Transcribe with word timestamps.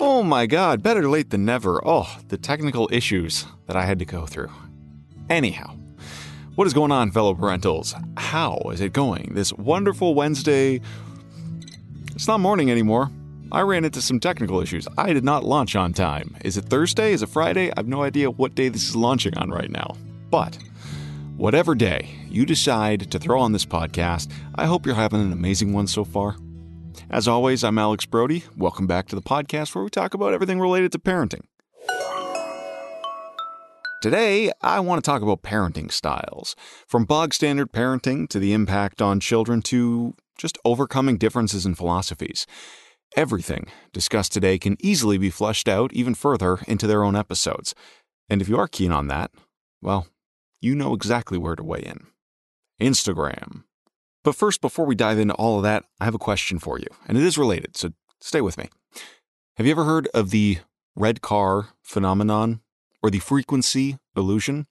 Oh 0.00 0.22
my 0.22 0.46
god, 0.46 0.82
better 0.82 1.08
late 1.08 1.30
than 1.30 1.44
never. 1.44 1.80
Oh, 1.86 2.18
the 2.28 2.38
technical 2.38 2.88
issues 2.92 3.46
that 3.66 3.76
I 3.76 3.84
had 3.84 3.98
to 3.98 4.04
go 4.04 4.26
through. 4.26 4.50
Anyhow, 5.28 5.76
what 6.54 6.66
is 6.66 6.74
going 6.74 6.92
on, 6.92 7.10
fellow 7.10 7.34
parentals? 7.34 7.94
How 8.16 8.58
is 8.72 8.80
it 8.80 8.92
going 8.92 9.32
this 9.34 9.52
wonderful 9.52 10.14
Wednesday? 10.14 10.80
It's 12.14 12.28
not 12.28 12.40
morning 12.40 12.70
anymore. 12.70 13.10
I 13.50 13.62
ran 13.62 13.84
into 13.84 14.02
some 14.02 14.20
technical 14.20 14.60
issues. 14.60 14.86
I 14.98 15.12
did 15.12 15.24
not 15.24 15.44
launch 15.44 15.74
on 15.74 15.92
time. 15.92 16.36
Is 16.44 16.56
it 16.56 16.66
Thursday? 16.66 17.12
Is 17.12 17.22
it 17.22 17.28
Friday? 17.28 17.70
I 17.70 17.74
have 17.76 17.88
no 17.88 18.02
idea 18.02 18.30
what 18.30 18.54
day 18.54 18.68
this 18.68 18.88
is 18.88 18.96
launching 18.96 19.36
on 19.38 19.50
right 19.50 19.70
now. 19.70 19.96
But 20.30 20.58
whatever 21.36 21.74
day 21.74 22.10
you 22.28 22.44
decide 22.44 23.10
to 23.10 23.18
throw 23.18 23.40
on 23.40 23.52
this 23.52 23.64
podcast, 23.64 24.30
I 24.54 24.66
hope 24.66 24.84
you're 24.84 24.94
having 24.94 25.20
an 25.22 25.32
amazing 25.32 25.72
one 25.72 25.86
so 25.86 26.04
far. 26.04 26.36
As 27.10 27.26
always, 27.26 27.64
I'm 27.64 27.78
Alex 27.78 28.06
Brody. 28.06 28.44
Welcome 28.56 28.86
back 28.86 29.08
to 29.08 29.16
the 29.16 29.22
podcast 29.22 29.74
where 29.74 29.84
we 29.84 29.90
talk 29.90 30.14
about 30.14 30.34
everything 30.34 30.60
related 30.60 30.92
to 30.92 30.98
parenting. 30.98 31.42
Today, 34.00 34.52
I 34.62 34.80
want 34.80 35.02
to 35.02 35.10
talk 35.10 35.22
about 35.22 35.42
parenting 35.42 35.90
styles. 35.90 36.54
From 36.86 37.04
bog 37.04 37.34
standard 37.34 37.72
parenting 37.72 38.28
to 38.28 38.38
the 38.38 38.52
impact 38.52 39.02
on 39.02 39.20
children 39.20 39.60
to 39.62 40.14
just 40.36 40.56
overcoming 40.64 41.18
differences 41.18 41.66
in 41.66 41.74
philosophies. 41.74 42.46
Everything 43.16 43.66
discussed 43.92 44.32
today 44.32 44.58
can 44.58 44.76
easily 44.80 45.18
be 45.18 45.30
fleshed 45.30 45.68
out 45.68 45.92
even 45.92 46.14
further 46.14 46.60
into 46.68 46.86
their 46.86 47.02
own 47.02 47.16
episodes. 47.16 47.74
And 48.28 48.40
if 48.40 48.48
you 48.48 48.58
are 48.58 48.68
keen 48.68 48.92
on 48.92 49.08
that, 49.08 49.30
well, 49.82 50.06
you 50.60 50.74
know 50.74 50.94
exactly 50.94 51.38
where 51.38 51.56
to 51.56 51.64
weigh 51.64 51.82
in 51.82 52.06
Instagram. 52.80 53.64
But 54.28 54.34
first, 54.34 54.60
before 54.60 54.84
we 54.84 54.94
dive 54.94 55.18
into 55.18 55.32
all 55.36 55.56
of 55.56 55.62
that, 55.62 55.84
I 56.00 56.04
have 56.04 56.14
a 56.14 56.18
question 56.18 56.58
for 56.58 56.78
you, 56.78 56.88
and 57.06 57.16
it 57.16 57.24
is 57.24 57.38
related, 57.38 57.78
so 57.78 57.92
stay 58.20 58.42
with 58.42 58.58
me. 58.58 58.68
Have 59.56 59.64
you 59.64 59.70
ever 59.70 59.84
heard 59.84 60.06
of 60.12 60.28
the 60.28 60.58
red 60.94 61.22
car 61.22 61.68
phenomenon? 61.82 62.60
or 63.02 63.10
the 63.10 63.18
frequency 63.18 63.98
illusion. 64.16 64.66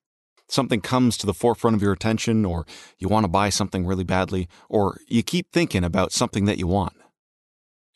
Something 0.49 0.81
comes 0.81 1.17
to 1.17 1.25
the 1.25 1.33
forefront 1.33 1.75
of 1.75 1.81
your 1.81 1.91
attention, 1.91 2.45
or 2.45 2.65
you 2.99 3.09
want 3.09 3.23
to 3.25 3.29
buy 3.29 3.49
something 3.49 3.85
really 3.85 4.03
badly, 4.03 4.47
or 4.69 4.99
you 5.07 5.23
keep 5.23 5.51
thinking 5.51 5.83
about 5.83 6.11
something 6.11 6.45
that 6.45 6.57
you 6.57 6.67
want. 6.67 6.93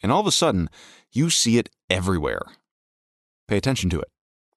And 0.03 0.11
all 0.11 0.19
of 0.19 0.27
a 0.27 0.31
sudden, 0.31 0.69
you 1.11 1.29
see 1.29 1.57
it 1.57 1.69
everywhere. 1.89 2.41
Pay 3.47 3.57
attention 3.57 3.89
to 3.91 3.99
it, 3.99 4.09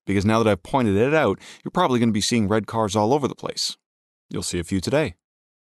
because 0.07 0.25
now 0.25 0.43
that 0.43 0.51
I've 0.51 0.63
pointed 0.63 0.97
it 0.97 1.15
out, 1.15 1.39
you're 1.63 1.71
probably 1.71 1.99
going 2.01 2.09
to 2.09 2.15
be 2.15 2.21
seeing 2.21 2.49
red 2.49 2.67
cars 2.67 2.97
all 2.97 3.13
over 3.13 3.29
the 3.29 3.35
place. 3.35 3.77
You'll 4.29 4.43
see 4.43 4.59
a 4.59 4.65
few 4.65 4.81
today, 4.81 5.15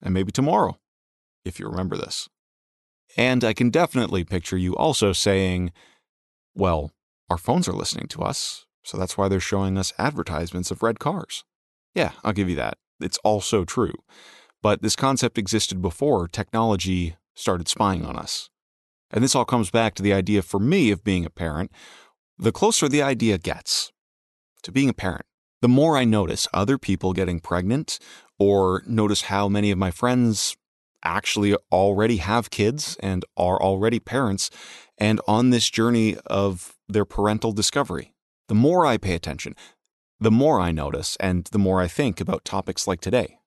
and 0.02 0.14
maybe 0.14 0.32
tomorrow, 0.32 0.78
if 1.46 1.60
you 1.60 1.68
remember 1.68 1.98
this. 1.98 2.30
And 3.18 3.44
I 3.44 3.54
can 3.54 3.70
definitely 3.70 4.24
picture 4.24 4.58
you 4.58 4.76
also 4.76 5.14
saying, 5.14 5.72
well, 6.56 6.92
our 7.30 7.38
phones 7.38 7.68
are 7.68 7.74
listening 7.74 8.08
to 8.10 8.22
us, 8.22 8.66
so 8.84 8.98
that's 8.98 9.18
why 9.18 9.28
they're 9.28 9.40
showing 9.40 9.78
us 9.78 9.94
advertisements 9.98 10.72
of 10.72 10.84
red 10.84 11.00
cars. 11.00 11.44
Yeah, 11.94 12.12
I'll 12.24 12.34
give 12.34 12.50
you 12.50 12.56
that. 12.56 12.78
It's 13.00 13.18
also 13.20 13.66
true. 13.66 13.94
But 14.62 14.82
this 14.82 14.96
concept 14.96 15.38
existed 15.38 15.82
before 15.82 16.28
technology 16.28 17.16
started 17.36 17.68
spying 17.68 18.06
on 18.06 18.18
us. 18.18 18.50
And 19.10 19.24
this 19.24 19.36
all 19.36 19.46
comes 19.46 19.70
back 19.70 19.96
to 19.96 20.04
the 20.04 20.14
idea 20.14 20.42
for 20.42 20.60
me 20.60 20.92
of 20.92 21.04
being 21.04 21.26
a 21.26 21.30
parent. 21.30 21.72
The 22.38 22.52
closer 22.52 22.88
the 22.88 23.02
idea 23.02 23.38
gets 23.38 23.92
to 24.64 24.72
being 24.72 24.90
a 24.90 24.94
parent, 24.94 25.26
the 25.62 25.68
more 25.68 25.98
I 25.98 26.06
notice 26.06 26.48
other 26.54 26.78
people 26.78 27.14
getting 27.14 27.40
pregnant 27.40 28.00
or 28.40 28.84
notice 28.88 29.24
how 29.24 29.50
many 29.50 29.72
of 29.72 29.78
my 29.78 29.92
friends 29.92 30.56
actually 31.04 31.56
already 31.72 32.18
have 32.18 32.50
kids 32.50 32.98
and 33.02 33.26
are 33.38 33.62
already 33.62 34.00
parents 34.00 34.50
and 34.98 35.20
on 35.28 35.50
this 35.50 35.70
journey 35.70 36.18
of 36.26 36.76
their 36.88 37.06
parental 37.06 37.52
discovery. 37.52 38.14
The 38.48 38.56
more 38.56 38.86
I 38.86 38.98
pay 38.98 39.16
attention, 39.16 39.56
the 40.20 40.32
more 40.32 40.60
I 40.60 40.72
notice, 40.72 41.18
and 41.20 41.46
the 41.46 41.58
more 41.58 41.82
I 41.82 41.88
think 41.88 42.22
about 42.22 42.46
topics 42.46 42.88
like 42.88 43.02
today 43.02 43.40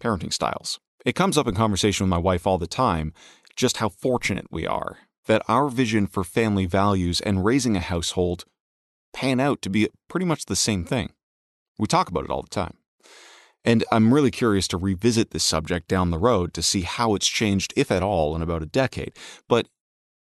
parenting 0.00 0.32
styles. 0.32 0.78
It 1.04 1.16
comes 1.16 1.36
up 1.36 1.48
in 1.48 1.54
conversation 1.54 2.04
with 2.04 2.10
my 2.10 2.18
wife 2.18 2.46
all 2.46 2.58
the 2.58 2.66
time 2.66 3.12
just 3.56 3.78
how 3.78 3.88
fortunate 3.88 4.46
we 4.50 4.66
are 4.66 4.98
that 5.26 5.42
our 5.46 5.68
vision 5.68 6.06
for 6.06 6.24
family 6.24 6.66
values 6.66 7.20
and 7.20 7.44
raising 7.44 7.76
a 7.76 7.80
household 7.80 8.44
pan 9.12 9.38
out 9.40 9.62
to 9.62 9.70
be 9.70 9.88
pretty 10.08 10.26
much 10.26 10.46
the 10.46 10.56
same 10.56 10.84
thing. 10.84 11.10
We 11.78 11.86
talk 11.86 12.08
about 12.08 12.24
it 12.24 12.30
all 12.30 12.42
the 12.42 12.48
time. 12.48 12.78
And 13.68 13.84
I'm 13.92 14.14
really 14.14 14.30
curious 14.30 14.66
to 14.68 14.78
revisit 14.78 15.30
this 15.30 15.44
subject 15.44 15.88
down 15.88 16.10
the 16.10 16.16
road 16.16 16.54
to 16.54 16.62
see 16.62 16.80
how 16.80 17.14
it's 17.14 17.28
changed, 17.28 17.74
if 17.76 17.90
at 17.90 18.02
all, 18.02 18.34
in 18.34 18.40
about 18.40 18.62
a 18.62 18.66
decade. 18.66 19.12
But 19.46 19.68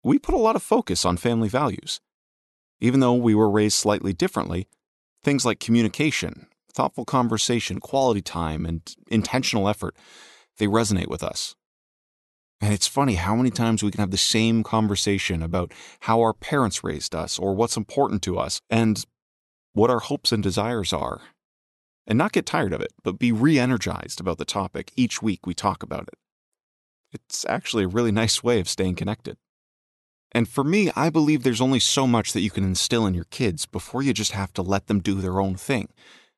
we 0.03 0.19
put 0.19 0.35
a 0.35 0.38
lot 0.38 0.56
of 0.56 0.62
focus 0.62 1.06
on 1.06 1.18
family 1.18 1.50
values. 1.50 2.00
Even 2.79 3.00
though 3.00 3.16
we 3.16 3.34
were 3.34 3.50
raised 3.50 3.79
slightly 3.79 4.13
differently, 4.13 4.68
things 5.24 5.44
like 5.44 5.59
communication, 5.59 6.46
thoughtful 6.72 7.03
conversation, 7.03 7.79
quality 7.79 8.22
time, 8.22 8.63
and 8.63 8.94
intentional 9.07 9.68
effort, 9.68 9.96
they 10.59 10.68
resonate 10.68 11.08
with 11.08 11.23
us. 11.23 11.56
And 12.62 12.72
it's 12.72 12.85
funny 12.85 13.16
how 13.16 13.35
many 13.35 13.50
times 13.50 13.81
we 13.81 13.90
can 13.90 14.02
have 14.02 14.12
the 14.12 14.18
same 14.18 14.62
conversation 14.62 15.41
about 15.41 15.73
how 16.02 16.22
our 16.22 16.34
parents 16.35 16.84
raised 16.84 17.16
us 17.16 17.40
or 17.40 17.56
what's 17.56 17.75
important 17.75 18.22
to 18.22 18.38
us 18.38 18.62
and 18.69 19.03
what 19.73 19.90
our 19.90 19.97
hopes 19.97 20.31
and 20.31 20.44
desires 20.44 20.94
are. 20.94 21.22
And 22.08 22.18
not 22.18 22.32
get 22.32 22.46
tired 22.46 22.74
of 22.74 22.82
it, 22.82 22.92
but 23.04 23.20
be 23.20 23.32
re 23.32 23.60
energized 23.60 24.20
about 24.20 24.38
the 24.38 24.46
topic 24.46 24.92
each 24.96 25.22
week 25.22 25.46
we 25.46 25.54
talk 25.54 25.84
about 25.84 26.08
it. 26.08 26.18
It's 27.14 27.46
actually 27.48 27.84
a 27.84 27.90
really 27.90 28.12
nice 28.12 28.44
way 28.44 28.60
of 28.60 28.70
staying 28.70 28.96
connected. 28.96 29.38
And 30.32 30.48
for 30.48 30.64
me, 30.64 30.92
I 30.96 31.10
believe 31.10 31.44
there's 31.44 31.62
only 31.62 31.80
so 31.80 32.08
much 32.08 32.34
that 32.34 32.42
you 32.42 32.50
can 32.50 32.64
instill 32.64 33.06
in 33.06 33.14
your 33.14 33.26
kids 33.26 33.66
before 33.66 34.02
you 34.02 34.14
just 34.14 34.32
have 34.32 34.54
to 34.54 34.62
let 34.62 34.88
them 34.88 35.00
do 35.00 35.16
their 35.16 35.42
own 35.42 35.56
thing. 35.56 35.90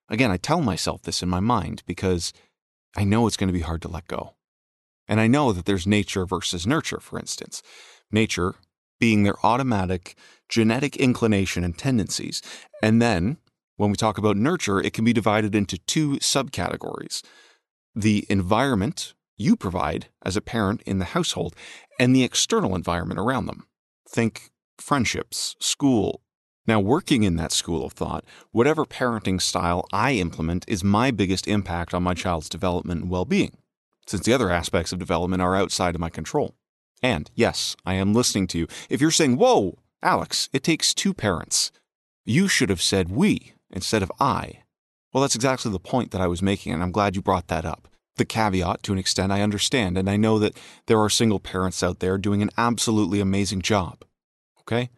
Again, 0.10 0.32
I 0.32 0.38
tell 0.38 0.62
myself 0.62 1.04
this 1.04 1.22
in 1.22 1.30
my 1.30 1.40
mind 1.40 1.84
because 1.86 2.34
I 2.96 3.04
know 3.04 3.28
it's 3.28 3.38
going 3.38 3.48
to 3.48 3.54
be 3.54 3.62
hard 3.62 3.82
to 3.84 3.88
let 3.88 4.08
go. 4.08 4.34
And 5.08 5.20
I 5.20 5.28
know 5.28 5.52
that 5.54 5.66
there's 5.66 5.86
nature 5.86 6.26
versus 6.26 6.66
nurture, 6.66 7.00
for 7.00 7.20
instance. 7.20 7.62
Nature 8.12 8.56
being 9.00 9.24
their 9.24 9.46
automatic 9.46 10.16
genetic 10.50 10.96
inclination 10.98 11.64
and 11.64 11.78
tendencies. 11.78 12.42
And 12.82 13.02
then, 13.02 13.38
when 13.78 13.90
we 13.90 13.96
talk 13.96 14.18
about 14.18 14.38
nurture, 14.38 14.80
it 14.80 14.94
can 14.94 15.06
be 15.06 15.14
divided 15.14 15.56
into 15.56 15.78
two 15.78 16.18
subcategories 16.18 17.22
the 17.96 18.26
environment 18.28 19.14
you 19.38 19.56
provide 19.56 20.08
as 20.24 20.36
a 20.36 20.42
parent 20.42 20.82
in 20.84 21.00
the 21.00 21.06
household 21.06 21.56
and 22.00 22.16
the 22.16 22.24
external 22.24 22.76
environment 22.76 23.20
around 23.20 23.46
them. 23.46 23.68
Think 24.10 24.52
friendships, 24.78 25.56
school. 25.60 26.22
Now, 26.66 26.80
working 26.80 27.24
in 27.24 27.36
that 27.36 27.52
school 27.52 27.86
of 27.86 27.94
thought, 27.94 28.24
whatever 28.52 28.86
parenting 28.86 29.42
style 29.42 29.86
I 29.92 30.14
implement 30.14 30.66
is 30.68 30.84
my 30.84 31.12
biggest 31.12 31.48
impact 31.48 31.94
on 31.94 32.04
my 32.04 32.14
child's 32.14 32.50
development 32.50 33.02
and 33.02 33.10
well 33.12 33.26
being, 33.26 33.58
since 34.08 34.26
the 34.26 34.34
other 34.34 34.50
aspects 34.50 34.92
of 34.92 35.00
development 35.00 35.42
are 35.42 35.56
outside 35.56 35.94
of 35.94 36.02
my 36.02 36.10
control. 36.10 36.56
And 37.02 37.30
yes, 37.36 37.76
I 37.86 37.96
am 37.96 38.14
listening 38.14 38.48
to 38.48 38.58
you. 38.60 38.68
If 38.90 39.02
you're 39.02 39.12
saying, 39.12 39.36
Whoa, 39.36 39.78
Alex, 40.02 40.50
it 40.54 40.64
takes 40.64 40.94
two 40.94 41.14
parents, 41.14 41.72
you 42.24 42.48
should 42.48 42.70
have 42.70 42.82
said 42.82 43.12
we 43.12 43.53
instead 43.74 44.04
of 44.04 44.12
I. 44.20 44.64
Well, 45.12 45.22
that's 45.22 45.36
exactly 45.36 45.72
the 45.72 45.80
point 45.80 46.12
that 46.12 46.22
I 46.22 46.28
was 46.28 46.42
making, 46.42 46.72
and 46.72 46.82
I'm 46.82 46.92
glad 46.92 47.16
you 47.16 47.22
brought 47.22 47.48
that 47.48 47.66
up. 47.66 47.90
The 48.16 48.26
caveat, 48.26 48.84
to 48.84 48.94
an 48.94 49.00
extent, 49.00 49.32
I 49.32 49.42
understand, 49.42 49.98
and 49.98 50.10
I 50.10 50.16
know 50.16 50.40
that 50.40 50.56
there 50.86 51.00
are 51.00 51.10
single 51.10 51.40
parents 51.40 51.84
out 51.84 52.00
there 52.00 52.18
doing 52.18 52.42
an 52.42 52.52
absolutely 52.58 53.20
amazing 53.20 53.62
job. 53.62 54.06
Okay? 54.62 54.90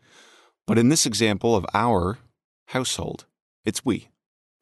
But 0.68 0.78
in 0.78 0.90
this 0.90 1.06
example 1.06 1.56
of 1.56 1.66
our 1.74 2.19
household, 2.68 3.25
it's 3.64 3.85
we. 3.85 4.09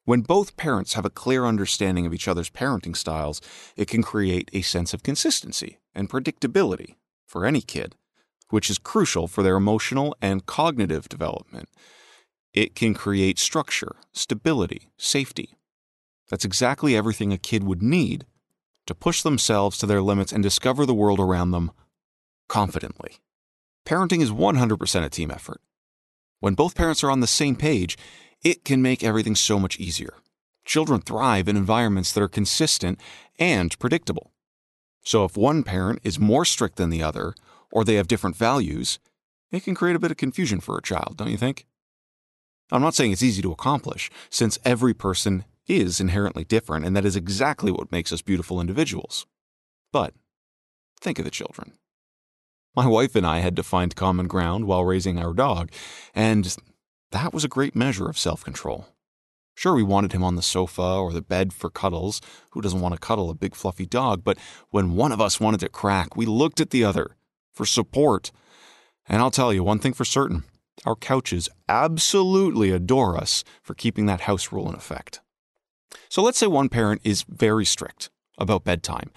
When 0.06 0.22
both 0.22 0.57
parents 0.57 0.94
have 0.94 1.06
a 1.06 1.09
clear 1.09 1.46
understanding 1.46 2.06
of 2.06 2.13
each 2.13 2.28
other's 2.28 2.50
parenting 2.50 2.96
styles, 2.96 3.41
it 3.75 3.88
can 3.88 4.03
create 4.03 4.50
a 4.53 4.62
sense 4.62 4.94
of 4.94 5.02
consistency 5.02 5.79
and 5.96 6.09
predictability 6.09 6.96
for 7.25 7.46
any 7.46 7.62
kid, 7.62 7.96
which 8.50 8.69
is 8.69 8.78
crucial 8.78 9.28
for 9.28 9.44
their 9.44 9.56
emotional 9.56 10.16
and 10.22 10.46
cognitive 10.46 11.08
development. 11.08 11.70
It 12.53 12.76
can 12.76 12.94
create 12.94 13.40
structure, 13.40 13.96
stability, 14.11 14.90
safety. 14.97 15.55
That's 16.29 16.46
exactly 16.46 16.96
everything 16.96 17.34
a 17.34 17.38
kid 17.38 17.64
would 17.64 17.82
need 17.82 18.26
to 18.85 18.96
push 18.96 19.22
themselves 19.22 19.78
to 19.78 19.85
their 19.85 20.02
limits 20.02 20.32
and 20.32 20.44
discover 20.44 20.85
the 20.85 20.94
world 20.94 21.20
around 21.20 21.52
them 21.52 21.72
confidently. 22.47 23.17
Parenting 23.85 24.22
is 24.22 24.32
100% 24.32 25.05
a 25.05 25.09
team 25.09 25.32
effort. 25.32 25.61
When 26.40 26.53
both 26.53 26.76
parents 26.76 27.03
are 27.03 27.11
on 27.11 27.22
the 27.22 27.28
same 27.28 27.55
page, 27.55 27.97
it 28.44 28.66
can 28.66 28.82
make 28.82 29.03
everything 29.03 29.35
so 29.35 29.59
much 29.59 29.79
easier. 29.79 30.16
Children 30.66 31.02
thrive 31.02 31.47
in 31.47 31.58
environments 31.58 32.11
that 32.11 32.23
are 32.23 32.29
consistent 32.29 32.99
and 33.40 33.78
predictable. 33.79 34.32
So 35.03 35.26
if 35.26 35.35
one 35.35 35.64
parent 35.64 35.99
is 36.03 36.20
more 36.20 36.46
strict 36.46 36.78
than 36.78 36.90
the 36.90 37.03
other, 37.03 37.34
or 37.72 37.84
they 37.84 37.96
have 37.96 38.08
different 38.08 38.35
values, 38.35 38.99
it 39.52 39.64
can 39.64 39.76
create 39.76 39.96
a 39.96 39.99
bit 39.99 40.11
of 40.11 40.17
confusion 40.17 40.59
for 40.59 40.78
a 40.78 40.82
child, 40.82 41.16
don't 41.17 41.32
you 41.32 41.38
think? 41.38 41.66
I'm 42.71 42.81
not 42.81 42.95
saying 42.95 43.11
it's 43.11 43.23
easy 43.23 43.41
to 43.41 43.51
accomplish, 43.51 44.09
since 44.29 44.57
every 44.65 44.93
person 44.93 45.45
is 45.67 45.99
inherently 45.99 46.43
different, 46.43 46.85
and 46.85 46.95
that 46.95 47.05
is 47.05 47.15
exactly 47.15 47.71
what 47.71 47.91
makes 47.91 48.11
us 48.11 48.21
beautiful 48.21 48.59
individuals. 48.59 49.25
But 49.91 50.13
think 50.99 51.19
of 51.19 51.25
the 51.25 51.31
children. 51.31 51.73
My 52.75 52.87
wife 52.87 53.15
and 53.15 53.25
I 53.25 53.39
had 53.39 53.55
to 53.57 53.63
find 53.63 53.95
common 53.95 54.27
ground 54.27 54.65
while 54.65 54.83
raising 54.83 55.19
our 55.19 55.33
dog, 55.33 55.71
and 56.15 56.55
that 57.11 57.33
was 57.33 57.43
a 57.43 57.49
great 57.49 57.75
measure 57.75 58.09
of 58.09 58.17
self 58.17 58.43
control. 58.43 58.87
Sure, 59.55 59.75
we 59.75 59.83
wanted 59.83 60.13
him 60.13 60.23
on 60.23 60.35
the 60.35 60.41
sofa 60.41 60.81
or 60.81 61.13
the 61.13 61.21
bed 61.21 61.53
for 61.53 61.69
cuddles. 61.69 62.21
Who 62.51 62.61
doesn't 62.61 62.81
want 62.81 62.95
to 62.95 62.99
cuddle 62.99 63.29
a 63.29 63.35
big 63.35 63.53
fluffy 63.53 63.85
dog? 63.85 64.23
But 64.23 64.39
when 64.71 64.95
one 64.95 65.11
of 65.11 65.21
us 65.21 65.39
wanted 65.39 65.59
to 65.59 65.69
crack, 65.69 66.17
we 66.17 66.25
looked 66.25 66.59
at 66.59 66.71
the 66.71 66.83
other 66.83 67.15
for 67.51 67.65
support. 67.65 68.31
And 69.07 69.21
I'll 69.21 69.29
tell 69.29 69.53
you 69.53 69.63
one 69.63 69.77
thing 69.77 69.93
for 69.93 70.05
certain 70.05 70.43
our 70.85 70.96
couches 70.96 71.49
absolutely 71.70 72.72
adore 72.72 73.17
us 73.17 73.43
for 73.61 73.73
keeping 73.73 74.05
that 74.05 74.22
house 74.22 74.52
rule 74.52 74.70
in 74.70 74.75
effect. 74.75 75.22
So 76.09 76.22
let's 76.22 76.37
say 76.37 76.47
one 76.47 76.70
parent 76.70 77.02
is 77.03 77.25
very 77.28 77.66
strict 77.66 78.09
about 78.37 78.64
bedtime, 78.64 79.11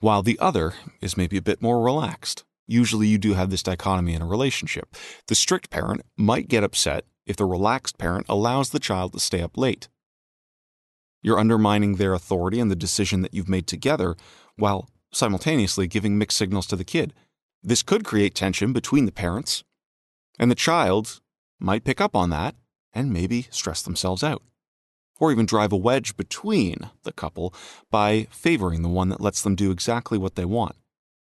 while 0.00 0.22
the 0.22 0.38
other 0.38 0.74
is 1.00 1.16
maybe 1.16 1.36
a 1.36 1.42
bit 1.42 1.62
more 1.62 1.82
relaxed. 1.82 2.44
Usually, 2.66 3.06
you 3.06 3.16
do 3.16 3.32
have 3.32 3.50
this 3.50 3.62
dichotomy 3.62 4.12
in 4.12 4.20
a 4.20 4.26
relationship. 4.26 4.94
The 5.26 5.34
strict 5.34 5.70
parent 5.70 6.02
might 6.16 6.48
get 6.48 6.64
upset 6.64 7.04
if 7.24 7.36
the 7.36 7.46
relaxed 7.46 7.96
parent 7.96 8.26
allows 8.28 8.70
the 8.70 8.78
child 8.78 9.14
to 9.14 9.20
stay 9.20 9.40
up 9.40 9.56
late. 9.56 9.88
You're 11.22 11.38
undermining 11.38 11.96
their 11.96 12.12
authority 12.12 12.60
and 12.60 12.70
the 12.70 12.76
decision 12.76 13.22
that 13.22 13.32
you've 13.32 13.48
made 13.48 13.66
together 13.66 14.16
while 14.56 14.88
simultaneously 15.12 15.86
giving 15.86 16.18
mixed 16.18 16.36
signals 16.36 16.66
to 16.66 16.76
the 16.76 16.84
kid. 16.84 17.14
This 17.62 17.82
could 17.82 18.04
create 18.04 18.34
tension 18.34 18.72
between 18.72 19.06
the 19.06 19.12
parents, 19.12 19.64
and 20.38 20.50
the 20.50 20.54
child 20.54 21.20
might 21.58 21.84
pick 21.84 22.00
up 22.00 22.14
on 22.14 22.30
that 22.30 22.54
and 22.92 23.12
maybe 23.12 23.46
stress 23.50 23.82
themselves 23.82 24.22
out. 24.22 24.42
Or 25.20 25.32
even 25.32 25.46
drive 25.46 25.72
a 25.72 25.76
wedge 25.76 26.16
between 26.16 26.90
the 27.02 27.12
couple 27.12 27.52
by 27.90 28.28
favoring 28.30 28.82
the 28.82 28.88
one 28.88 29.08
that 29.08 29.20
lets 29.20 29.42
them 29.42 29.56
do 29.56 29.70
exactly 29.70 30.16
what 30.16 30.36
they 30.36 30.44
want, 30.44 30.76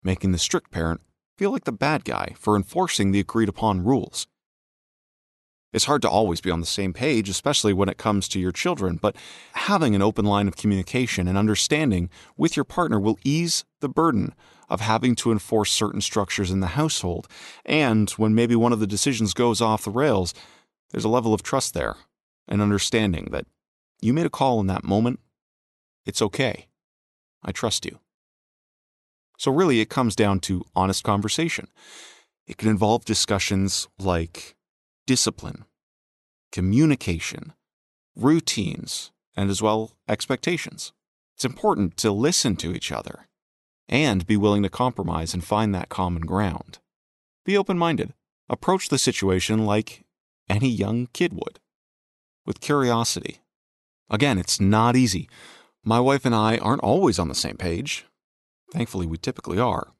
making 0.02 0.32
the 0.32 0.38
strict 0.38 0.70
parent 0.70 1.00
feel 1.36 1.50
like 1.50 1.64
the 1.64 1.72
bad 1.72 2.04
guy 2.04 2.34
for 2.38 2.54
enforcing 2.54 3.10
the 3.10 3.20
agreed 3.20 3.48
upon 3.48 3.84
rules. 3.84 4.28
It's 5.72 5.86
hard 5.86 6.02
to 6.02 6.08
always 6.08 6.40
be 6.40 6.50
on 6.50 6.60
the 6.60 6.66
same 6.66 6.92
page, 6.92 7.28
especially 7.28 7.72
when 7.72 7.88
it 7.88 7.96
comes 7.96 8.28
to 8.28 8.40
your 8.40 8.52
children, 8.52 8.98
but 9.00 9.16
having 9.54 9.94
an 9.94 10.02
open 10.02 10.24
line 10.24 10.46
of 10.46 10.56
communication 10.56 11.26
and 11.26 11.38
understanding 11.38 12.10
with 12.36 12.56
your 12.56 12.64
partner 12.64 13.00
will 13.00 13.18
ease 13.24 13.64
the 13.80 13.88
burden 13.88 14.34
of 14.68 14.80
having 14.80 15.14
to 15.14 15.32
enforce 15.32 15.72
certain 15.72 16.00
structures 16.00 16.50
in 16.50 16.60
the 16.60 16.68
household. 16.68 17.26
And 17.64 18.10
when 18.12 18.34
maybe 18.34 18.54
one 18.54 18.72
of 18.72 18.80
the 18.80 18.86
decisions 18.86 19.34
goes 19.34 19.60
off 19.60 19.84
the 19.84 19.90
rails, 19.90 20.34
there's 20.90 21.04
a 21.04 21.08
level 21.08 21.32
of 21.32 21.42
trust 21.42 21.74
there 21.74 21.96
and 22.46 22.60
understanding 22.60 23.28
that 23.32 23.46
you 24.00 24.12
made 24.12 24.26
a 24.26 24.30
call 24.30 24.60
in 24.60 24.66
that 24.66 24.84
moment. 24.84 25.20
It's 26.04 26.22
okay. 26.22 26.66
I 27.42 27.52
trust 27.52 27.86
you. 27.86 27.98
So, 29.38 29.50
really, 29.50 29.80
it 29.80 29.88
comes 29.88 30.14
down 30.14 30.40
to 30.40 30.64
honest 30.76 31.02
conversation. 31.02 31.68
It 32.46 32.58
can 32.58 32.68
involve 32.68 33.04
discussions 33.04 33.88
like 33.98 34.54
discipline, 35.06 35.64
communication, 36.50 37.52
routines, 38.16 39.10
and 39.36 39.50
as 39.50 39.62
well 39.62 39.92
expectations. 40.08 40.92
It's 41.34 41.44
important 41.44 41.96
to 41.98 42.12
listen 42.12 42.56
to 42.56 42.74
each 42.74 42.92
other 42.92 43.26
and 43.88 44.26
be 44.26 44.36
willing 44.36 44.62
to 44.62 44.68
compromise 44.68 45.34
and 45.34 45.44
find 45.44 45.74
that 45.74 45.88
common 45.88 46.22
ground. 46.22 46.78
Be 47.44 47.56
open 47.56 47.78
minded. 47.78 48.14
Approach 48.48 48.88
the 48.88 48.98
situation 48.98 49.64
like 49.64 50.04
any 50.48 50.68
young 50.68 51.08
kid 51.12 51.32
would, 51.32 51.58
with 52.44 52.60
curiosity. 52.60 53.38
Again, 54.10 54.38
it's 54.38 54.60
not 54.60 54.94
easy. 54.94 55.28
My 55.84 55.98
wife 55.98 56.24
and 56.24 56.34
I 56.34 56.58
aren't 56.58 56.82
always 56.82 57.18
on 57.18 57.28
the 57.28 57.34
same 57.34 57.56
page. 57.56 58.04
Thankfully, 58.70 59.06
we 59.06 59.16
typically 59.16 59.58
are. 59.58 59.92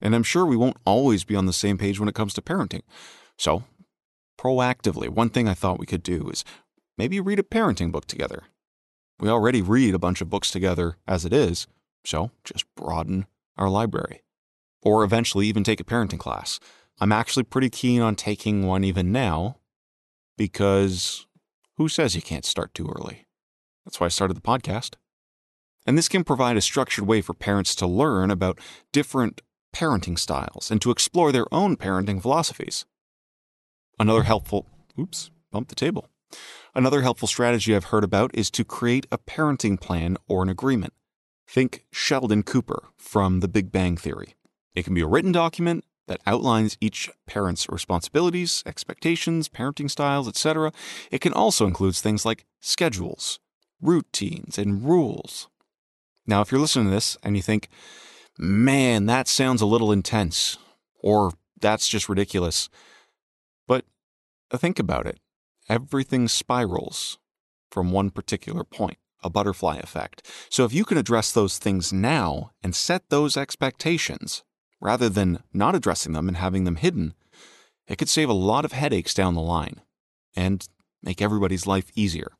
And 0.00 0.14
I'm 0.14 0.24
sure 0.24 0.44
we 0.44 0.56
won't 0.56 0.78
always 0.84 1.24
be 1.24 1.36
on 1.36 1.46
the 1.46 1.52
same 1.52 1.78
page 1.78 2.00
when 2.00 2.08
it 2.08 2.14
comes 2.14 2.34
to 2.34 2.42
parenting. 2.42 2.82
So 3.38 3.62
proactively, 4.42 5.08
one 5.08 5.30
thing 5.30 5.48
I 5.48 5.54
thought 5.54 5.78
we 5.78 5.86
could 5.86 6.02
do 6.02 6.28
is 6.28 6.44
maybe 6.98 7.20
read 7.20 7.38
a 7.38 7.44
parenting 7.44 7.92
book 7.92 8.06
together. 8.06 8.44
We 9.20 9.28
already 9.28 9.62
read 9.62 9.94
a 9.94 10.00
bunch 10.00 10.20
of 10.20 10.30
books 10.30 10.50
together 10.50 10.96
as 11.06 11.24
it 11.24 11.32
is, 11.32 11.66
so 12.04 12.30
just 12.42 12.64
broaden 12.74 13.26
our 13.56 13.68
library. 13.68 14.22
Or 14.82 15.04
eventually 15.04 15.46
even 15.46 15.62
take 15.62 15.80
a 15.80 15.84
parenting 15.84 16.18
class. 16.18 16.58
I'm 17.00 17.12
actually 17.12 17.44
pretty 17.44 17.70
keen 17.70 18.00
on 18.00 18.16
taking 18.16 18.66
one 18.66 18.82
even 18.82 19.12
now 19.12 19.58
because 20.36 21.26
who 21.76 21.88
says 21.88 22.16
you 22.16 22.22
can't 22.22 22.44
start 22.44 22.74
too 22.74 22.88
early? 22.88 23.26
That's 23.84 24.00
why 24.00 24.06
I 24.06 24.10
started 24.10 24.36
the 24.36 24.40
podcast. 24.40 24.94
And 25.86 25.96
this 25.96 26.08
can 26.08 26.24
provide 26.24 26.56
a 26.56 26.60
structured 26.60 27.06
way 27.06 27.20
for 27.20 27.34
parents 27.34 27.74
to 27.76 27.86
learn 27.86 28.30
about 28.30 28.58
different 28.92 29.40
parenting 29.74 30.18
styles 30.18 30.70
and 30.70 30.80
to 30.82 30.90
explore 30.90 31.32
their 31.32 31.52
own 31.52 31.76
parenting 31.76 32.20
philosophies. 32.20 32.84
Another 34.02 34.24
helpful, 34.24 34.66
oops, 34.98 35.30
bump 35.52 35.68
the 35.68 35.76
table. 35.76 36.08
Another 36.74 37.02
helpful 37.02 37.28
strategy 37.28 37.72
I've 37.72 37.84
heard 37.84 38.02
about 38.02 38.32
is 38.34 38.50
to 38.50 38.64
create 38.64 39.06
a 39.12 39.16
parenting 39.18 39.80
plan 39.80 40.16
or 40.26 40.42
an 40.42 40.48
agreement. 40.48 40.92
Think 41.46 41.84
Sheldon 41.92 42.42
Cooper 42.42 42.88
from 42.96 43.38
The 43.38 43.46
Big 43.46 43.70
Bang 43.70 43.96
Theory. 43.96 44.34
It 44.74 44.82
can 44.84 44.92
be 44.92 45.02
a 45.02 45.06
written 45.06 45.30
document 45.30 45.84
that 46.08 46.20
outlines 46.26 46.76
each 46.80 47.10
parent's 47.28 47.68
responsibilities, 47.68 48.64
expectations, 48.66 49.48
parenting 49.48 49.88
styles, 49.88 50.26
etc. 50.26 50.72
It 51.12 51.20
can 51.20 51.32
also 51.32 51.64
include 51.68 51.94
things 51.94 52.26
like 52.26 52.44
schedules, 52.60 53.38
routines, 53.80 54.58
and 54.58 54.84
rules. 54.84 55.46
Now, 56.26 56.40
if 56.40 56.50
you're 56.50 56.60
listening 56.60 56.86
to 56.86 56.90
this 56.90 57.16
and 57.22 57.36
you 57.36 57.42
think, 57.42 57.68
man, 58.36 59.06
that 59.06 59.28
sounds 59.28 59.62
a 59.62 59.66
little 59.66 59.92
intense, 59.92 60.58
or 60.98 61.34
that's 61.60 61.86
just 61.86 62.08
ridiculous, 62.08 62.68
Think 64.54 64.78
about 64.78 65.06
it. 65.06 65.18
Everything 65.68 66.28
spirals 66.28 67.18
from 67.70 67.90
one 67.90 68.10
particular 68.10 68.64
point, 68.64 68.98
a 69.22 69.30
butterfly 69.30 69.76
effect. 69.76 70.26
So 70.50 70.64
if 70.64 70.74
you 70.74 70.84
can 70.84 70.98
address 70.98 71.32
those 71.32 71.58
things 71.58 71.92
now 71.92 72.50
and 72.62 72.74
set 72.74 73.08
those 73.08 73.36
expectations, 73.36 74.42
rather 74.80 75.08
than 75.08 75.38
not 75.52 75.74
addressing 75.74 76.12
them 76.12 76.28
and 76.28 76.36
having 76.36 76.64
them 76.64 76.76
hidden, 76.76 77.14
it 77.86 77.96
could 77.96 78.08
save 78.08 78.28
a 78.28 78.34
lot 78.34 78.64
of 78.64 78.72
headaches 78.72 79.14
down 79.14 79.34
the 79.34 79.40
line 79.40 79.80
and 80.36 80.68
make 81.02 81.22
everybody's 81.22 81.66
life 81.66 81.90
easier. 81.94 82.32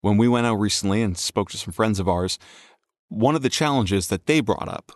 When 0.00 0.16
we 0.16 0.28
went 0.28 0.46
out 0.46 0.56
recently 0.56 1.02
and 1.02 1.18
spoke 1.18 1.50
to 1.50 1.58
some 1.58 1.72
friends 1.72 1.98
of 1.98 2.08
ours, 2.08 2.38
one 3.08 3.34
of 3.34 3.42
the 3.42 3.48
challenges 3.48 4.08
that 4.08 4.26
they 4.26 4.40
brought 4.40 4.68
up 4.68 4.92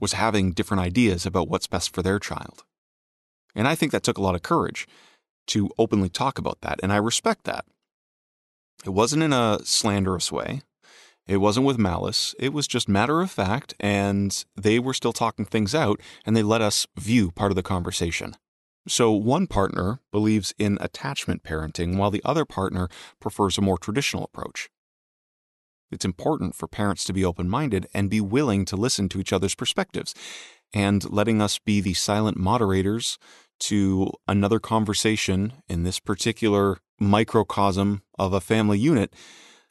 was 0.00 0.14
having 0.14 0.52
different 0.52 0.82
ideas 0.82 1.26
about 1.26 1.48
what's 1.48 1.66
best 1.66 1.94
for 1.94 2.02
their 2.02 2.18
child. 2.18 2.64
And 3.54 3.68
I 3.68 3.74
think 3.74 3.92
that 3.92 4.02
took 4.02 4.18
a 4.18 4.22
lot 4.22 4.34
of 4.34 4.42
courage 4.42 4.86
to 5.48 5.70
openly 5.78 6.08
talk 6.08 6.38
about 6.38 6.60
that. 6.62 6.80
And 6.82 6.92
I 6.92 6.96
respect 6.96 7.44
that. 7.44 7.64
It 8.84 8.90
wasn't 8.90 9.22
in 9.22 9.32
a 9.32 9.58
slanderous 9.64 10.30
way. 10.30 10.62
It 11.26 11.38
wasn't 11.38 11.66
with 11.66 11.78
malice. 11.78 12.34
It 12.38 12.54
was 12.54 12.66
just 12.66 12.88
matter 12.88 13.20
of 13.20 13.30
fact, 13.30 13.74
and 13.78 14.44
they 14.56 14.78
were 14.78 14.94
still 14.94 15.12
talking 15.12 15.44
things 15.44 15.74
out, 15.74 16.00
and 16.24 16.34
they 16.34 16.42
let 16.42 16.62
us 16.62 16.86
view 16.96 17.30
part 17.30 17.52
of 17.52 17.56
the 17.56 17.62
conversation. 17.62 18.34
So, 18.86 19.12
one 19.12 19.46
partner 19.46 20.00
believes 20.10 20.54
in 20.58 20.78
attachment 20.80 21.42
parenting, 21.42 21.98
while 21.98 22.10
the 22.10 22.22
other 22.24 22.46
partner 22.46 22.88
prefers 23.20 23.58
a 23.58 23.62
more 23.62 23.76
traditional 23.76 24.24
approach. 24.24 24.70
It's 25.90 26.06
important 26.06 26.54
for 26.54 26.66
parents 26.66 27.04
to 27.04 27.12
be 27.12 27.24
open 27.24 27.48
minded 27.50 27.86
and 27.92 28.08
be 28.08 28.22
willing 28.22 28.64
to 28.66 28.76
listen 28.76 29.10
to 29.10 29.20
each 29.20 29.32
other's 29.32 29.54
perspectives, 29.54 30.14
and 30.72 31.10
letting 31.10 31.42
us 31.42 31.58
be 31.58 31.82
the 31.82 31.94
silent 31.94 32.38
moderators 32.38 33.18
to 33.60 34.12
another 34.26 34.58
conversation 34.58 35.52
in 35.68 35.82
this 35.82 36.00
particular 36.00 36.78
microcosm 37.00 38.02
of 38.18 38.32
a 38.32 38.40
family 38.40 38.78
unit, 38.78 39.14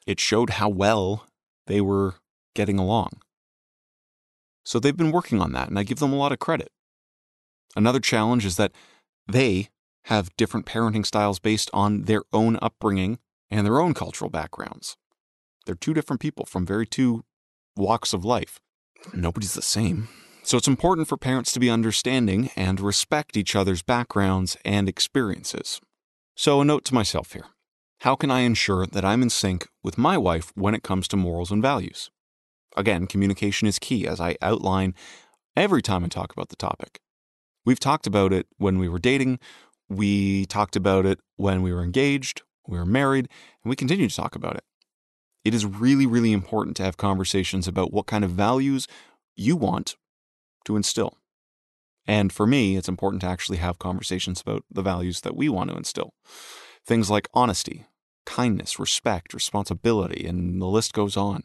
it 0.05 0.19
showed 0.19 0.51
how 0.51 0.69
well 0.69 1.27
they 1.67 1.81
were 1.81 2.15
getting 2.55 2.79
along. 2.79 3.21
So 4.63 4.79
they've 4.79 4.95
been 4.95 5.11
working 5.11 5.41
on 5.41 5.53
that, 5.53 5.69
and 5.69 5.79
I 5.79 5.83
give 5.83 5.99
them 5.99 6.13
a 6.13 6.17
lot 6.17 6.31
of 6.31 6.39
credit. 6.39 6.71
Another 7.75 7.99
challenge 7.99 8.45
is 8.45 8.57
that 8.57 8.71
they 9.27 9.69
have 10.05 10.35
different 10.37 10.65
parenting 10.65 11.05
styles 11.05 11.39
based 11.39 11.69
on 11.73 12.03
their 12.03 12.23
own 12.33 12.57
upbringing 12.61 13.19
and 13.51 13.65
their 13.65 13.79
own 13.79 13.93
cultural 13.93 14.29
backgrounds. 14.29 14.97
They're 15.65 15.75
two 15.75 15.93
different 15.93 16.21
people 16.21 16.45
from 16.45 16.65
very 16.65 16.85
two 16.85 17.23
walks 17.75 18.13
of 18.13 18.25
life. 18.25 18.59
Nobody's 19.13 19.53
the 19.53 19.61
same. 19.61 20.07
So 20.47 20.55
it's 20.55 20.65
important 20.69 21.09
for 21.09 21.17
parents 21.17 21.51
to 21.51 21.59
be 21.59 21.69
understanding 21.69 22.51
and 22.55 22.79
respect 22.79 23.35
each 23.35 23.53
other's 23.53 23.81
backgrounds 23.81 24.55
and 24.63 24.87
experiences. 24.87 25.81
So, 26.37 26.61
a 26.61 26.63
note 26.63 26.85
to 26.85 26.93
myself 26.93 27.33
here 27.33 27.47
How 27.99 28.15
can 28.15 28.31
I 28.31 28.39
ensure 28.39 28.85
that 28.85 29.03
I'm 29.03 29.21
in 29.21 29.29
sync 29.29 29.67
with 29.83 29.97
my 29.97 30.17
wife 30.17 30.53
when 30.55 30.73
it 30.73 30.83
comes 30.83 31.09
to 31.09 31.17
morals 31.17 31.51
and 31.51 31.61
values? 31.61 32.11
Again, 32.77 33.07
communication 33.07 33.67
is 33.67 33.77
key, 33.77 34.07
as 34.07 34.21
I 34.21 34.37
outline 34.41 34.95
every 35.57 35.81
time 35.81 36.05
I 36.05 36.07
talk 36.07 36.31
about 36.31 36.47
the 36.47 36.55
topic. 36.55 37.01
We've 37.65 37.77
talked 37.77 38.07
about 38.07 38.31
it 38.31 38.47
when 38.55 38.79
we 38.79 38.87
were 38.87 38.99
dating, 38.99 39.39
we 39.89 40.45
talked 40.45 40.77
about 40.77 41.05
it 41.05 41.19
when 41.35 41.61
we 41.61 41.73
were 41.73 41.83
engaged, 41.83 42.43
we 42.65 42.77
were 42.77 42.85
married, 42.85 43.27
and 43.65 43.69
we 43.69 43.75
continue 43.75 44.07
to 44.07 44.15
talk 44.15 44.33
about 44.33 44.55
it. 44.55 44.63
It 45.43 45.53
is 45.53 45.65
really, 45.65 46.05
really 46.05 46.31
important 46.31 46.77
to 46.77 46.83
have 46.83 46.95
conversations 46.95 47.67
about 47.67 47.91
what 47.91 48.05
kind 48.07 48.23
of 48.23 48.31
values 48.31 48.87
you 49.35 49.57
want 49.57 49.97
to 50.67 50.75
instill. 50.75 51.17
And 52.05 52.31
for 52.31 52.47
me, 52.47 52.77
it's 52.77 52.87
important 52.87 53.21
to 53.21 53.27
actually 53.27 53.57
have 53.57 53.79
conversations 53.79 54.41
about 54.41 54.63
the 54.69 54.81
values 54.81 55.21
that 55.21 55.35
we 55.35 55.49
want 55.49 55.69
to 55.69 55.75
instill. 55.75 56.13
Things 56.85 57.09
like 57.09 57.27
honesty, 57.33 57.85
kindness, 58.25 58.79
respect, 58.79 59.33
responsibility, 59.33 60.25
and 60.25 60.61
the 60.61 60.67
list 60.67 60.93
goes 60.93 61.17
on. 61.17 61.43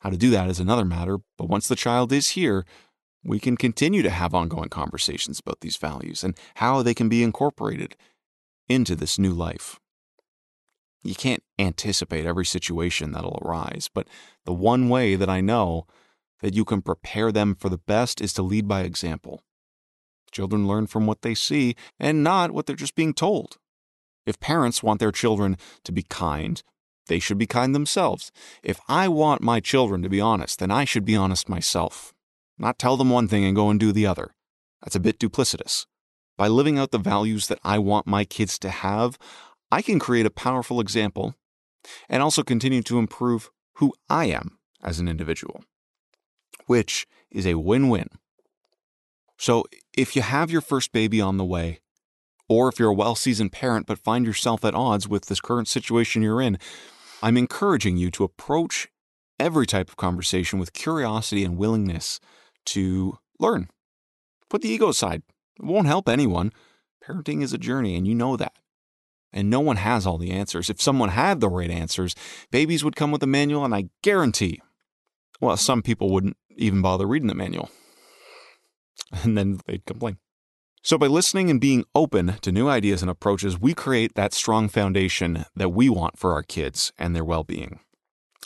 How 0.00 0.10
to 0.10 0.16
do 0.16 0.30
that 0.30 0.48
is 0.48 0.58
another 0.58 0.84
matter, 0.84 1.18
but 1.36 1.48
once 1.48 1.68
the 1.68 1.76
child 1.76 2.12
is 2.12 2.30
here, 2.30 2.64
we 3.22 3.38
can 3.38 3.56
continue 3.56 4.02
to 4.02 4.10
have 4.10 4.34
ongoing 4.34 4.70
conversations 4.70 5.38
about 5.38 5.60
these 5.60 5.76
values 5.76 6.24
and 6.24 6.36
how 6.56 6.82
they 6.82 6.94
can 6.94 7.08
be 7.08 7.22
incorporated 7.22 7.96
into 8.68 8.96
this 8.96 9.18
new 9.18 9.32
life. 9.32 9.78
You 11.02 11.14
can't 11.14 11.42
anticipate 11.58 12.26
every 12.26 12.46
situation 12.46 13.12
that'll 13.12 13.40
arise, 13.42 13.90
but 13.92 14.08
the 14.44 14.54
one 14.54 14.88
way 14.88 15.16
that 15.16 15.28
I 15.28 15.40
know 15.40 15.86
that 16.42 16.54
you 16.54 16.64
can 16.64 16.82
prepare 16.82 17.32
them 17.32 17.54
for 17.54 17.68
the 17.68 17.78
best 17.78 18.20
is 18.20 18.32
to 18.34 18.42
lead 18.42 18.66
by 18.66 18.82
example. 18.82 19.42
Children 20.30 20.66
learn 20.66 20.86
from 20.86 21.06
what 21.06 21.22
they 21.22 21.34
see 21.34 21.74
and 21.98 22.22
not 22.22 22.52
what 22.52 22.66
they're 22.66 22.76
just 22.76 22.94
being 22.94 23.14
told. 23.14 23.58
If 24.26 24.38
parents 24.40 24.82
want 24.82 25.00
their 25.00 25.12
children 25.12 25.56
to 25.84 25.92
be 25.92 26.02
kind, 26.02 26.62
they 27.08 27.18
should 27.18 27.38
be 27.38 27.46
kind 27.46 27.74
themselves. 27.74 28.30
If 28.62 28.80
I 28.88 29.08
want 29.08 29.42
my 29.42 29.60
children 29.60 30.02
to 30.02 30.08
be 30.08 30.20
honest, 30.20 30.60
then 30.60 30.70
I 30.70 30.84
should 30.84 31.04
be 31.04 31.16
honest 31.16 31.48
myself. 31.48 32.12
Not 32.58 32.78
tell 32.78 32.96
them 32.96 33.10
one 33.10 33.26
thing 33.26 33.44
and 33.44 33.56
go 33.56 33.70
and 33.70 33.80
do 33.80 33.90
the 33.90 34.06
other. 34.06 34.34
That's 34.82 34.94
a 34.94 35.00
bit 35.00 35.18
duplicitous. 35.18 35.86
By 36.38 36.48
living 36.48 36.78
out 36.78 36.90
the 36.90 36.98
values 36.98 37.48
that 37.48 37.58
I 37.64 37.78
want 37.78 38.06
my 38.06 38.24
kids 38.24 38.58
to 38.60 38.70
have, 38.70 39.18
I 39.70 39.82
can 39.82 39.98
create 39.98 40.26
a 40.26 40.30
powerful 40.30 40.80
example 40.80 41.34
and 42.08 42.22
also 42.22 42.42
continue 42.42 42.82
to 42.82 42.98
improve 42.98 43.50
who 43.74 43.94
I 44.08 44.26
am 44.26 44.58
as 44.82 45.00
an 45.00 45.08
individual, 45.08 45.64
which 46.70 47.04
is 47.32 47.48
a 47.48 47.58
win 47.58 47.88
win. 47.88 48.08
So, 49.36 49.64
if 49.92 50.14
you 50.14 50.22
have 50.22 50.52
your 50.52 50.60
first 50.60 50.92
baby 50.92 51.20
on 51.20 51.36
the 51.36 51.44
way, 51.44 51.80
or 52.48 52.68
if 52.68 52.78
you're 52.78 52.90
a 52.90 52.94
well 52.94 53.16
seasoned 53.16 53.50
parent 53.50 53.88
but 53.88 53.98
find 53.98 54.24
yourself 54.24 54.64
at 54.64 54.72
odds 54.72 55.08
with 55.08 55.26
this 55.26 55.40
current 55.40 55.66
situation 55.66 56.22
you're 56.22 56.40
in, 56.40 56.60
I'm 57.24 57.36
encouraging 57.36 57.96
you 57.96 58.12
to 58.12 58.22
approach 58.22 58.86
every 59.40 59.66
type 59.66 59.88
of 59.88 59.96
conversation 59.96 60.60
with 60.60 60.72
curiosity 60.72 61.44
and 61.44 61.58
willingness 61.58 62.20
to 62.66 63.18
learn. 63.40 63.68
Put 64.48 64.62
the 64.62 64.68
ego 64.68 64.90
aside. 64.90 65.22
It 65.58 65.64
won't 65.64 65.88
help 65.88 66.08
anyone. 66.08 66.52
Parenting 67.04 67.42
is 67.42 67.52
a 67.52 67.58
journey, 67.58 67.96
and 67.96 68.06
you 68.06 68.14
know 68.14 68.36
that. 68.36 68.52
And 69.32 69.50
no 69.50 69.58
one 69.58 69.78
has 69.78 70.06
all 70.06 70.18
the 70.18 70.30
answers. 70.30 70.70
If 70.70 70.80
someone 70.80 71.08
had 71.08 71.40
the 71.40 71.48
right 71.48 71.70
answers, 71.70 72.14
babies 72.52 72.84
would 72.84 72.94
come 72.94 73.10
with 73.10 73.24
a 73.24 73.26
manual, 73.26 73.64
and 73.64 73.74
I 73.74 73.88
guarantee, 74.02 74.62
well, 75.40 75.56
some 75.56 75.82
people 75.82 76.12
wouldn't 76.12 76.36
even 76.56 76.82
bother 76.82 77.06
reading 77.06 77.28
the 77.28 77.34
manual. 77.34 77.70
and 79.22 79.36
then 79.36 79.60
they'd 79.66 79.86
complain. 79.86 80.18
So, 80.82 80.96
by 80.96 81.08
listening 81.08 81.50
and 81.50 81.60
being 81.60 81.84
open 81.94 82.36
to 82.40 82.50
new 82.52 82.68
ideas 82.68 83.02
and 83.02 83.10
approaches, 83.10 83.60
we 83.60 83.74
create 83.74 84.14
that 84.14 84.32
strong 84.32 84.68
foundation 84.68 85.44
that 85.54 85.70
we 85.70 85.90
want 85.90 86.18
for 86.18 86.32
our 86.32 86.42
kids 86.42 86.90
and 86.98 87.14
their 87.14 87.24
well 87.24 87.44
being. 87.44 87.80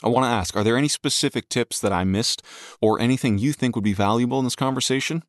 I 0.03 0.09
want 0.09 0.25
to 0.25 0.29
ask 0.29 0.55
Are 0.55 0.63
there 0.63 0.75
any 0.75 0.89
specific 0.89 1.47
tips 1.47 1.79
that 1.79 1.93
I 1.93 2.03
missed 2.03 2.43
or 2.81 2.99
anything 2.99 3.37
you 3.37 3.53
think 3.53 3.75
would 3.75 3.85
be 3.85 3.93
valuable 3.93 4.39
in 4.39 4.45
this 4.45 4.55
conversation? 4.55 5.23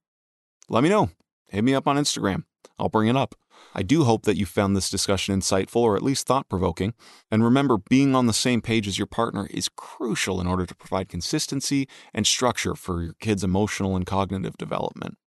Let 0.68 0.83
me 0.83 0.88
know. 0.88 1.11
Hit 1.49 1.62
me 1.62 1.75
up 1.75 1.87
on 1.87 1.97
Instagram. 1.97 2.42
I'll 2.76 2.88
bring 2.88 3.09
it 3.09 3.16
up. 3.16 3.37
I 3.78 3.83
do 3.83 4.04
hope 4.04 4.23
that 4.23 4.38
you 4.38 4.47
found 4.47 4.75
this 4.75 4.88
discussion 4.88 5.38
insightful 5.38 5.83
or 5.83 5.97
at 5.97 6.02
least 6.02 6.26
thought 6.26 6.49
provoking. 6.49 6.95
And 7.30 7.45
remember, 7.45 7.76
being 7.76 8.14
on 8.14 8.26
the 8.26 8.33
same 8.33 8.62
page 8.62 8.88
as 8.88 8.97
your 8.97 9.06
partner 9.06 9.47
is 9.50 9.68
crucial 9.68 10.40
in 10.40 10.47
order 10.47 10.64
to 10.64 10.75
provide 10.75 11.11
consistency 11.11 11.87
and 12.14 12.26
structure 12.26 12.75
for 12.75 13.02
your 13.02 13.12
kids' 13.21 13.45
emotional 13.45 13.95
and 13.95 14.06
cognitive 14.06 14.56
development. 14.56 15.18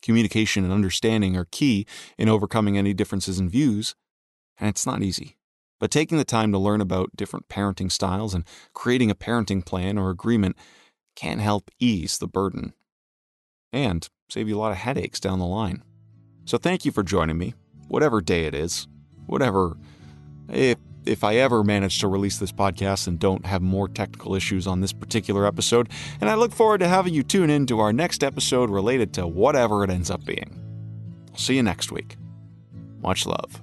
Communication 0.00 0.62
and 0.62 0.72
understanding 0.72 1.36
are 1.36 1.48
key 1.50 1.86
in 2.16 2.28
overcoming 2.28 2.78
any 2.78 2.94
differences 2.94 3.40
in 3.40 3.48
views, 3.48 3.96
and 4.58 4.68
it's 4.68 4.86
not 4.86 5.02
easy. 5.02 5.36
But 5.80 5.90
taking 5.90 6.18
the 6.18 6.24
time 6.24 6.52
to 6.52 6.58
learn 6.58 6.80
about 6.80 7.16
different 7.16 7.48
parenting 7.48 7.90
styles 7.90 8.32
and 8.32 8.44
creating 8.74 9.10
a 9.10 9.16
parenting 9.16 9.66
plan 9.66 9.98
or 9.98 10.10
agreement 10.10 10.56
can 11.16 11.40
help 11.40 11.68
ease 11.80 12.18
the 12.18 12.28
burden 12.28 12.74
and 13.72 14.08
save 14.30 14.48
you 14.48 14.56
a 14.56 14.60
lot 14.60 14.70
of 14.70 14.78
headaches 14.78 15.18
down 15.18 15.40
the 15.40 15.46
line. 15.46 15.82
So 16.44 16.58
thank 16.58 16.84
you 16.84 16.92
for 16.92 17.02
joining 17.02 17.38
me, 17.38 17.54
whatever 17.88 18.20
day 18.20 18.44
it 18.44 18.54
is, 18.54 18.86
whatever. 19.26 19.76
If 20.48 20.78
if 21.04 21.24
I 21.24 21.36
ever 21.36 21.64
manage 21.64 22.00
to 22.00 22.08
release 22.08 22.36
this 22.36 22.52
podcast 22.52 23.06
and 23.06 23.18
don't 23.18 23.46
have 23.46 23.62
more 23.62 23.88
technical 23.88 24.34
issues 24.34 24.66
on 24.66 24.80
this 24.80 24.92
particular 24.92 25.46
episode, 25.46 25.88
and 26.20 26.28
I 26.28 26.34
look 26.34 26.52
forward 26.52 26.78
to 26.78 26.88
having 26.88 27.14
you 27.14 27.22
tune 27.22 27.48
in 27.50 27.66
to 27.66 27.80
our 27.80 27.92
next 27.92 28.22
episode 28.22 28.68
related 28.68 29.14
to 29.14 29.26
whatever 29.26 29.82
it 29.84 29.90
ends 29.90 30.10
up 30.10 30.24
being. 30.24 30.60
I'll 31.30 31.38
see 31.38 31.56
you 31.56 31.62
next 31.62 31.90
week. 31.90 32.16
Much 33.00 33.24
love. 33.26 33.62